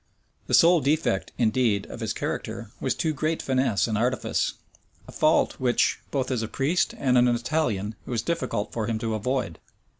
[0.47, 4.53] The sole defect, indeed, of his character was too great finesse and artifice;
[5.07, 8.97] a fault which, both as a priest and an Italian, it was difficult for him
[8.97, 9.59] to avoid.